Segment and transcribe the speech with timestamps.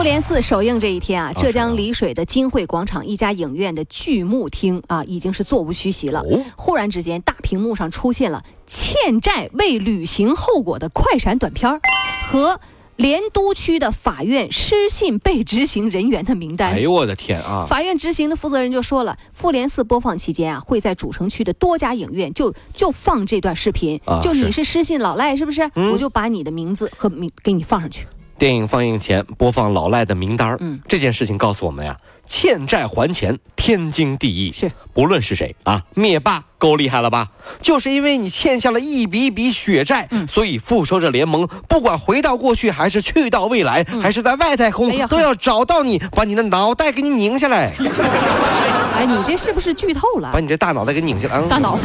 [0.00, 6.24] 复联四首映这一天啊，浙江丽水的金汇广场一家影院的剧幕厅啊，已经是座无虚席了。
[6.56, 11.82] 忽然之间，大屏幕上出现了欠债未履行后果的快闪短片儿
[12.24, 12.58] 和
[12.96, 16.72] 莲都区的法院失信被执行人员的名单。
[16.72, 17.66] 哎呦我的天啊！
[17.68, 24.00] 法院执行的负责人就说了，复联四播放期间啊，会在主城区的多家影院就就放这段视频。
[24.06, 25.70] 啊就你是是失信老赖是不是？
[25.92, 28.06] 我就把你的名字和名给你放上去。
[28.40, 31.94] 电影放映前播放老赖的名单儿嗯这件事情告诉我们呀，
[32.24, 34.50] 欠债还钱天经地义。
[34.50, 37.28] 是，不论是谁啊，灭霸够厉害了吧？
[37.60, 47.70] 就是因为你欠下了一笔笔血债，嗯所以复仇者联盟不管回到过去，还是去到未来，还是在外太空，哎都要找到你，把你的脑袋给你拧下来，
[48.96, 50.40] 哎，你这是不是剧透了把？
[50.40, 51.38] 你这大脑袋给拧下来。
[51.38, 51.78] 嗯大脑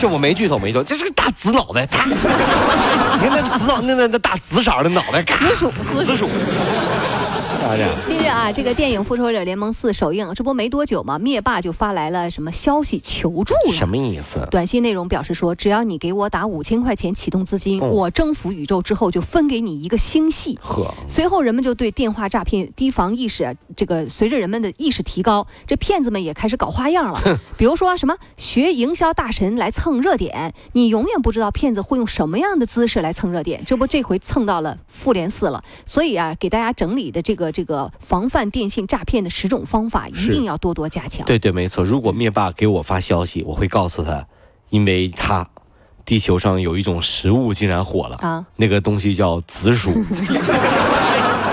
[0.00, 5.70] 这我没剧透，没剧透，这是个大紫脑袋，他，你看那紫脑，那那那大紫色的脑袋，嘎紫薯？
[8.06, 13.72] 近日啊，这个电影《复仇者联盟四》首映，这不没多久嘛，灭霸就发来了什么消息求助了。
[13.72, 14.48] 什么意思？
[14.50, 20.58] 短信内容表示说，只要你给我打五千块钱启动资金，哦我征服宇宙之后就分给你一个星系。
[20.62, 27.20] 呵，随后，人们就对电话诈骗提防意识啊，这个随着人们的意识提高，这骗子们也开始搞花样了。
[27.58, 33.62] 比如说什么学营销大神来蹭热点，你永远不知道骗子会用什么样的姿势来蹭热点。
[33.66, 35.62] 这不，这回蹭到了复联四了。
[35.84, 41.24] 所以啊，给大家整理的这个这个防范电信诈骗的十种方法，一定要多多加强。
[41.26, 41.84] 对对，没错。
[41.84, 44.26] 如果灭霸给我发消息，我会告诉他，
[44.68, 45.46] 因为他
[46.04, 49.92] 地球上有一种食物竟然火了啊，那个东西叫紫薯。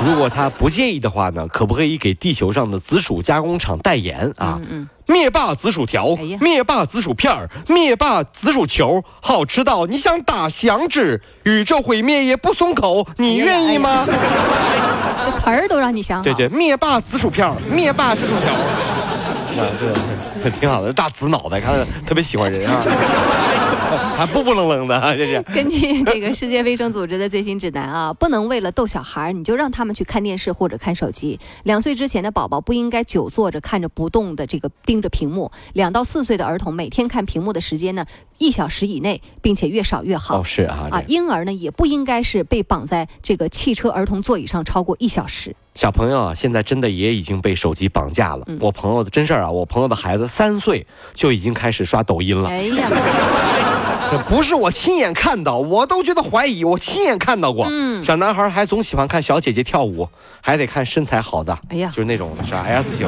[0.06, 4.60] 如果他不介意的话呢，可不可以给地球上的紫薯加工厂代言啊？
[4.62, 14.06] 嗯嗯，灭霸紫薯条哎，灭霸紫薯片儿，灭霸紫薯球，好吃到你想打响指，宇宙毁灭也不松口，你愿意吗？
[15.26, 16.24] 这 词儿都让你想好。
[16.24, 18.54] 对对，灭霸紫薯片，灭霸紫薯条。
[18.54, 19.66] 啊，
[20.42, 22.80] 对挺好的，大紫脑袋，看着特别喜欢人啊，
[24.18, 25.42] 还不不愣愣的啊，这是。
[25.54, 31.40] 根据这个世界卫生组织的最新指南啊， 不能为了逗小孩儿，你就让他们去看电视或者看手机。
[31.64, 35.52] 两岁之前的宝宝不应该久坐着看着不动的这个盯着屏幕。
[35.74, 38.06] 两到四岁的儿童每天看屏幕的时间呢，
[38.38, 40.40] 一小时以内，并且越少越好。
[40.40, 45.56] 哦，是啊，啊，婴儿呢也不应该是被绑在这个汽车儿童座椅上超过一小时。
[45.76, 48.44] 小朋友啊，现在真的也已经被手机绑架了。
[48.48, 52.50] 嗯我朋友的真事儿啊，我朋友的孩子三岁就已经开始刷抖音了。
[52.50, 52.90] 哎呀，
[54.10, 57.68] 这不是我亲眼看到，我都觉得怀疑，我亲眼看到过。
[57.70, 60.08] 嗯小男孩还总喜欢看小姐姐跳舞，
[60.42, 63.08] 还得看身材好的，哎呀就是那种是 S 型，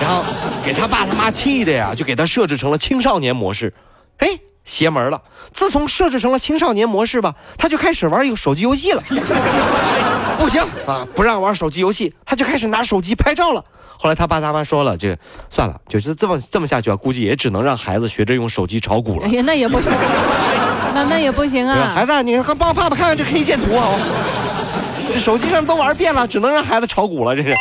[0.00, 0.24] 然后
[0.64, 3.72] 给他爸他妈气的呀，就给他设置成了青少年模式，
[4.18, 4.28] 哎，
[4.64, 5.22] 邪门了。
[5.52, 9.02] 自从设置成了青少年模式吧，他就开始玩有手机游戏了。
[10.36, 13.64] 不行啊，不让玩手机游戏，他就开始拿手机拍照了。
[13.98, 15.16] 后来他爸他妈说了，这
[15.48, 19.30] 算了，就是这么这么下去啊，估计也只能让孩子学着用手机炒股了哎。
[19.30, 19.92] 呀，那也不行，
[20.94, 21.92] 那那也不行啊。
[21.94, 23.88] 孩子，你看帮爸爸看看这 K 线图啊，
[25.12, 27.54] 这手机上都玩遍了，只能让孩子炒股了，这是。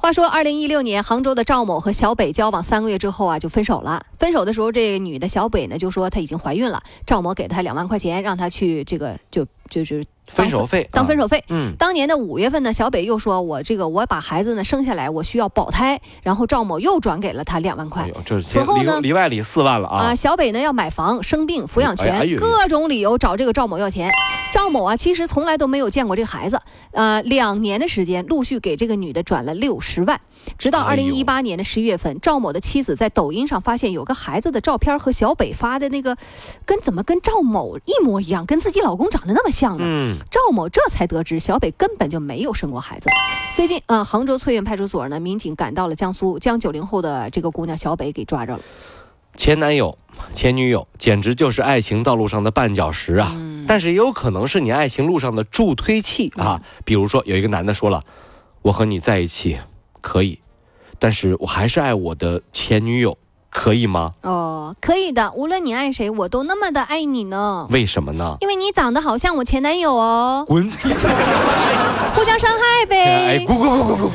[0.00, 4.02] 话说，二零一六年，杭州的赵某和小北交往三个月之后啊，就分手了。
[4.20, 11.42] 分手的时候，这女的小北呢就说她已经怀孕了，赵某给她两万块钱，让她去这个就就是分手费啊当分手费。
[11.48, 18.10] 嗯，当年的五月份呢，小北又说我这个我把孩子呢生下来，我需要保胎，然后赵某又转给了她两万块。
[18.42, 20.14] 此后呢里里外里四万了啊，啊！
[20.14, 24.12] 小北呢要买房、生病、抚养权，各种理由找这个赵某要钱。
[24.52, 26.60] 赵某啊，其实从来都没有见过这个孩子，
[26.90, 30.20] 呃，两年的时间，陆续给这个女的转了六十万，
[30.58, 36.16] 直到二零一八年的十一月份，赵某的妻子在抖音上发现有个孩子的照片和小北发的那个，
[36.64, 39.84] 跟怎么跟赵某一模一样，跟自己老公长得那么像呢？
[39.86, 43.08] 嗯，赵某这才得知小北根本就没有生过孩子。
[43.54, 48.62] 最近啊、杭州翠苑派出所呢，民警赶到了江苏，将九零后的这个姑娘小北给抓着了。
[49.36, 49.96] 前男友、
[50.34, 53.32] 前女友简直就是爱情道路上的绊脚石啊！
[53.34, 56.60] 嗯但是也有可能是你爱情路上的助推器啊。
[56.84, 58.02] 比如说，有一个男的说了
[58.62, 59.58] ：“我和你在一起
[60.00, 60.40] 可以，
[60.98, 63.16] 但是我还是爱我的前女友，
[63.50, 64.12] 可以吗？
[64.22, 67.66] 哦，可以的，无论你爱谁，我都那么的爱你呢。
[67.70, 68.36] 为什么呢？
[68.40, 70.70] 因为你长得好像我前男友哦，滚！
[72.14, 73.38] 互相伤害呗。
[73.38, 74.10] 哎，滚滚滚滚滚滚！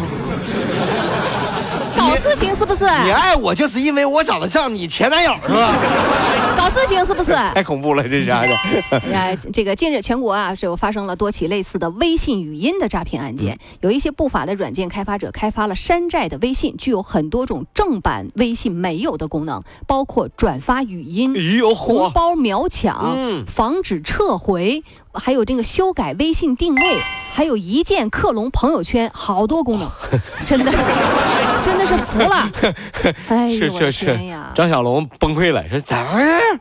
[2.35, 2.83] 搞事情是不是？
[2.83, 5.73] 你爱我就是因为我长得像你前男友是吧？
[6.57, 7.31] 搞事情是不是？
[7.31, 8.53] 太恐怖了，这是啥的？
[9.13, 13.57] 哎，这个近日全国啊，是有发生了多起类似的微信语音的诈骗案件。
[13.79, 21.73] 有一些不法的软件开发者开发了山寨的微信，具有很多种正版微信没有的功能，包括转发语音、哎！
[21.73, 24.83] 红包秒抢、嗯防止撤回，
[25.13, 26.97] 还有这个修改微信定位，
[27.31, 29.89] 还有一键克隆朋友圈，好多功能，
[30.45, 30.71] 真的
[31.65, 32.49] 真的是服了。
[33.49, 34.19] 是是是！，
[34.53, 36.59] 张小龙崩溃了，说咋回事？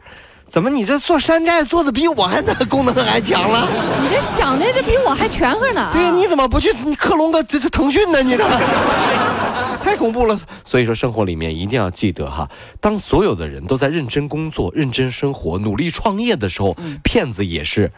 [0.49, 3.69] 怎么你这做山寨做的比我还 那功能还强了？
[4.03, 5.91] 你这想的这比我还全乎呢。
[5.93, 8.23] 对呀，你怎么不去克隆个这这腾讯呢？
[8.23, 8.45] 你这
[9.83, 10.39] 太恐怖了。
[10.65, 12.49] 所以说，生活里面一定要记得哈，
[12.81, 17.91] 当所有的人都在认真工作、认真生活、努力创业的时候，骗子也是，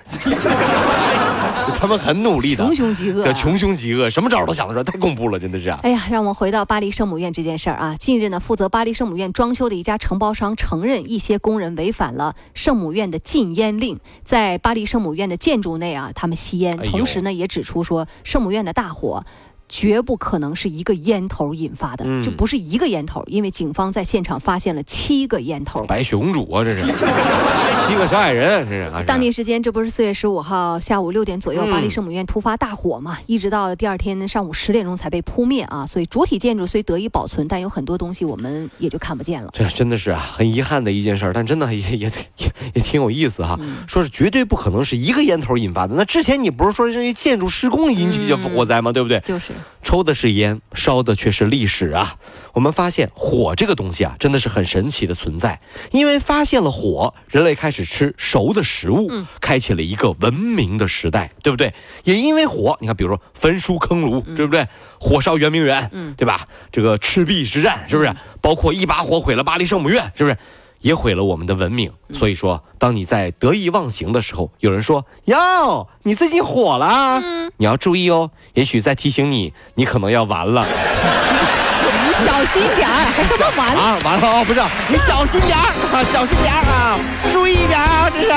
[1.78, 5.80] 他们很努力的，穷凶极恶啊对，穷凶极恶，什么招儿都想得出来，太恐怖了，真的是啊。
[5.82, 7.96] 哎呀，让我们回到巴黎圣母院这件事儿啊。
[7.96, 16.78] 近日呢，负责巴黎圣母院装修的一家承包商承认，一些工人违反了圣母院的禁烟令，在巴黎圣母院的建筑内啊，他们吸烟。
[16.80, 19.24] 哎同时呢，也指出说，圣母院的大火。
[19.68, 25.84] 绝不可能是一个烟头引发的，嗯就不是一个烟头，因为警方在现场发现了七个烟头。
[25.86, 29.02] 白雪公主啊，这是七个小矮人，这是啊。
[29.06, 35.86] 当地时间，这不是四月十五号下午六点左右，嗯巴黎圣母院突发大火嘛，一直到第二天上午十点钟才被扑灭啊。
[35.86, 39.50] 所以主体建筑虽得以保存，但有很多东西我们也就看不见了。
[39.52, 43.58] 这真的是啊，很遗憾的一件事儿，但真的也也也也挺有意思哈。
[43.86, 45.94] 说是绝对不可能是一个烟头引发的。
[45.96, 48.92] 那之前你不是说因为建筑施工引起的火灾吗？
[48.92, 49.20] 对不对？
[49.20, 49.52] 就是
[49.82, 52.17] 抽的是烟，烧的却是历史啊！
[52.53, 55.61] 我们发现火这个东西啊，真的是很神奇的存在。
[55.93, 59.11] 因为发现了火，人类开始吃熟的食物，
[59.41, 61.73] 开启了一个文明的时代，对不对？
[62.05, 64.67] 也因为火，你看，比如说焚书坑儒，对不对？
[64.99, 66.49] 火烧圆明园，对吧？
[66.73, 68.12] 这个赤壁之战，是不是？
[68.41, 70.37] 包括一把火毁了巴黎圣母院，是不是？
[70.86, 71.90] 也毁了我们的文明。
[72.12, 77.20] 所以说，当你在得意忘形的时候，有人说：“哟，你最近火了啊，
[77.56, 80.64] 你要注意哦，也许在提醒你，你可能要完了
[82.06, 83.80] 你小心点儿，还说完了。
[83.80, 86.96] 啊，完了哦，不是，你小心点儿啊，小心点儿啊，
[87.32, 88.28] 注意一点啊，这是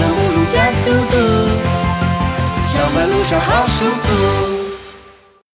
[0.00, 1.16] 了五路加速度，
[2.64, 4.51] 上班路上好舒服。